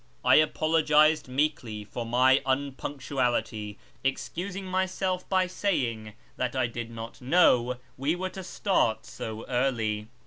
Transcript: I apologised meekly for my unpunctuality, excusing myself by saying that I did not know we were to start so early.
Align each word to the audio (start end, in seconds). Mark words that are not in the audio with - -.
I 0.25 0.37
apologised 0.37 1.27
meekly 1.27 1.83
for 1.83 2.07
my 2.07 2.41
unpunctuality, 2.47 3.77
excusing 4.03 4.65
myself 4.65 5.29
by 5.29 5.45
saying 5.45 6.13
that 6.37 6.55
I 6.55 6.65
did 6.65 6.89
not 6.89 7.21
know 7.21 7.77
we 7.97 8.15
were 8.15 8.31
to 8.31 8.43
start 8.43 9.05
so 9.05 9.45
early. 9.47 10.07